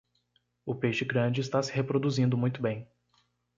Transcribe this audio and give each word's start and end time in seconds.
O 0.65 0.73
peixe 0.73 1.05
grande 1.05 1.41
está 1.41 1.61
se 1.61 1.71
reproduzindo 1.71 2.35
muito 2.35 2.59
bem. 2.59 2.89